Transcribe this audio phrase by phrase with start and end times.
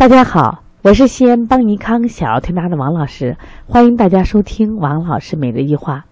[0.00, 6.06] 大家好，我是西安邦尼康小儿推拿的王老师，欢迎大家收听王老师每日一话。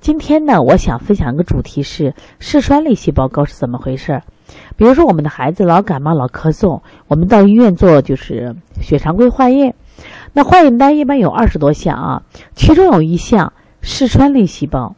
[0.00, 4.22] 今天呢，我想分享一个主题是嗜酸类细胞高是怎么回事？
[4.76, 9.74] 比如说我们的孩子老感冒、老咳嗽，我们到医院做就是血常规化验，
[10.32, 12.22] 那化验单一般有二十多项啊，
[12.54, 14.94] 其中有一项嗜酸类细胞。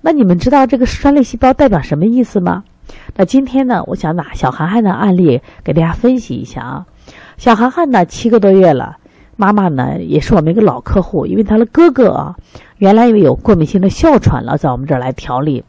[0.00, 2.64] 那你们知道这个嗜酸类细胞代表什么意思吗？
[3.16, 6.86] 那今天呢，我想拿小涵涵的案例给大家分析一下啊。
[7.42, 8.98] 小涵涵呢，七个多月了，
[9.34, 12.36] 妈妈呢也是我们一个老客户，因为她的哥哥啊，
[12.78, 15.64] 原来因为有过敏性的哮喘了，在我们这儿来调理。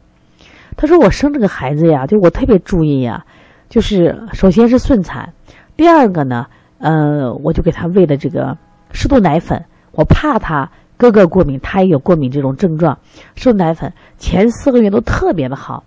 [0.76, 3.26] 他说我生这个孩子呀，就我特别注意呀，
[3.68, 5.32] 就是首先是顺产，
[5.76, 6.46] 第二个呢，
[6.78, 8.56] 呃，我就给他喂的这个
[8.92, 9.60] 适度奶粉，
[9.90, 12.96] 我怕他哥哥过敏，他也有过敏这种症状，
[13.34, 15.82] 适度奶粉前四个月都特别的好。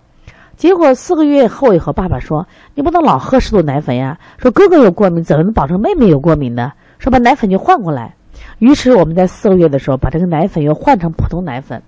[0.58, 2.44] 结果四个月后以后，爸爸说
[2.74, 6.72] ：“你不能老喝适度奶粉呀。”说哥哥有过敏，怎么能保证妹妹有过敏呢？
[6.98, 8.16] 说把奶粉就换过来。
[8.58, 11.80] 于是我们在四个月的时候，把这个奶粉又换成普通奶粉。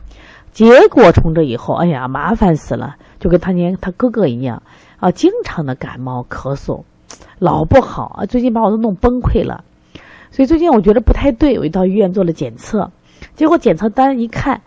[0.53, 4.63] 结果从这以后，哎呀，麻烦死了，就跟他年他哥哥一样
[5.01, 6.81] 啊，经常的感冒咳嗽，
[7.41, 8.25] 老不好啊。
[8.25, 9.65] 最近把我都弄崩溃了。
[10.31, 12.89] 所以最近我觉得不太对，我就到医院做了检测，
[13.35, 14.61] 结果检测单一看。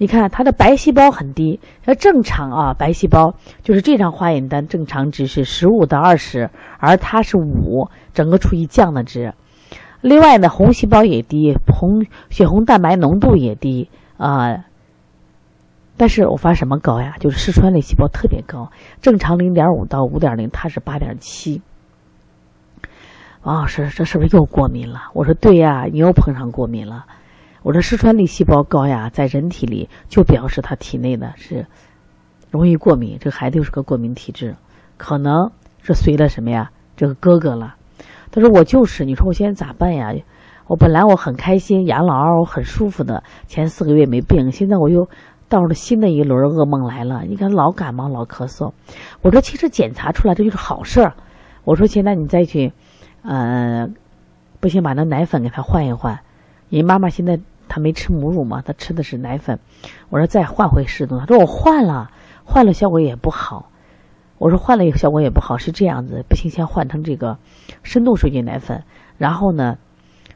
[0.00, 6.48] 你看他的白细胞很低，要正常啊，白细胞就是这张化验单正常值是十五到二十，
[6.78, 9.30] 而他是五，整个处于降的值。
[10.00, 14.64] 另外呢，红细胞也低，红血红蛋白浓度也低啊。
[15.98, 17.14] 但是我发什么高呀？
[17.20, 21.60] 就是嗜酸类细胞特别高，正常零点五到五点零，它是八点七。
[23.42, 25.10] 王老师，这是不是又过敏了？
[25.12, 27.04] 我说对呀，你又碰上过敏了。
[27.62, 31.66] 我说，嗜酸类细胞高呀，在人体里就表示他体内的是
[32.50, 34.54] 容易过敏，这个孩子又是个过敏体质，
[34.96, 35.50] 可能
[35.82, 36.70] 是随了什么呀？
[36.96, 37.74] 这个哥哥了。
[38.30, 40.12] 他说我就是，你说我现在咋办呀？
[40.66, 45.08] 我本来我很开心，养老二我很舒服的，前四个月没病，现在我又
[45.48, 47.24] 到了新的一轮噩梦来了。
[47.26, 48.72] 你看老感冒老咳嗽，
[49.20, 51.12] 我说其实检查出来这就是好事儿。
[51.64, 52.72] 我说现在你再去，
[53.22, 53.88] 呃，
[54.60, 56.18] 不行，把那奶粉给他换一换。
[56.68, 57.36] 你妈妈现在
[57.70, 58.62] 他没吃母乳嘛？
[58.66, 59.58] 他吃的是奶粉。
[60.10, 62.10] 我说再换回适度，他说我换了，
[62.44, 63.70] 换了效果也不好。
[64.36, 67.38] 我说换了以后效果也不好，是这样子，不行先换成这个
[67.82, 68.82] 深度水解奶粉。
[69.16, 69.78] 然后呢，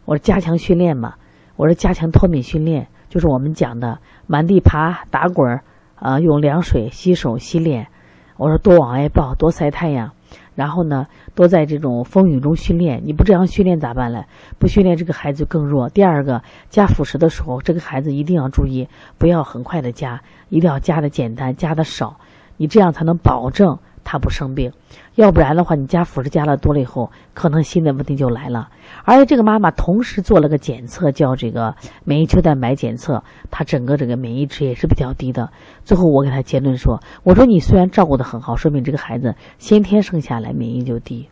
[0.05, 1.15] 我说加强训练嘛，
[1.57, 5.63] 我说加强脱敏训练，就是我们讲的满地爬、打滚儿，
[5.97, 7.89] 啊，用凉水洗手洗脸。
[8.37, 10.13] 我说多往外抱，多晒太阳。
[10.55, 13.01] 然后呢，多在这种风雨中训练。
[13.05, 14.25] 你不这样训练咋办嘞？
[14.59, 15.89] 不训练，这个孩子更弱。
[15.89, 18.89] 第二个，加辅食的时候，这个孩子一定要注意，
[19.19, 22.17] 不要很快的加，一定要加的简单，加的少。
[22.57, 23.79] 你这样才能保证。
[24.05, 24.71] 他不生病，
[25.15, 28.69] 要不然的话，你加辅食加了多了以后，可能新的问题就来了。
[29.03, 35.51] 而且这个妈妈同时做了个检测，叫这个免疫球蛋白检测，她整个这个免疫值也是比较低的。
[35.85, 41.29] 最后我给她结论说：“我说你虽然照顾的很好，说明这个孩子先天生下来免疫就低。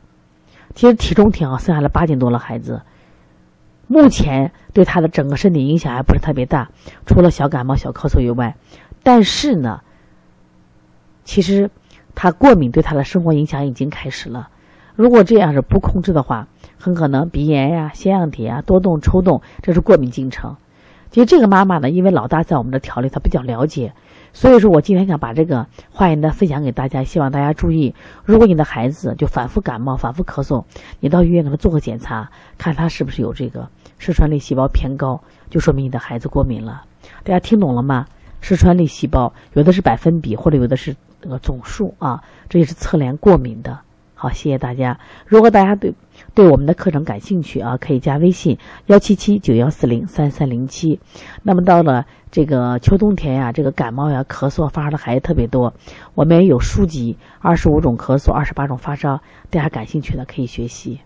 [0.74, 2.80] 其实体重挺好，生下来八斤多了孩子，
[3.86, 6.70] 目前对他的整个身体影响还不是特别大，
[7.04, 8.56] 除了小感冒、小咳嗽以外。
[9.02, 9.82] 但是呢，
[11.24, 11.70] 其实。”
[12.14, 14.48] 他过敏对他的生活影响已经开始了，
[14.94, 16.46] 如果这样是不控制的话，
[16.78, 20.54] 很可能鼻炎呀、腺样体啊、多动、抽动，这是过敏进程。
[21.10, 23.92] 其实这个妈妈呢，因为老大在我们的调理，她比较了解，
[24.32, 27.94] 所以说我今天想把这个化验单分享给大家，希望大家注意。
[28.24, 30.64] 如果你的孩子就反复感冒、反复咳嗽，
[31.00, 33.68] 你到医院给他做个检查，看他是不是有这个
[33.98, 35.20] 嗜酸类细胞偏高，
[35.50, 36.82] 就说明你的孩子过敏了。
[37.22, 38.06] 大家听懂了吗？
[38.40, 40.96] 嗜酸类细胞有的是百分比，或者有的是。
[41.22, 43.78] 这个总数啊，这也是测量过敏的。
[44.14, 44.98] 好，谢谢大家。
[45.26, 45.92] 如果大家对
[46.34, 48.56] 对我们的课程感兴趣啊，可以加微信
[48.86, 51.00] 幺七七九幺四零三三零七。
[51.42, 55.72] 那么到了这个秋冬天呀，这个感冒呀、咳嗽发烧的孩子特别多，
[56.14, 61.00] 我们也有书籍，二十五种咳嗽，二十八种发烧，大家感兴趣的可以学习。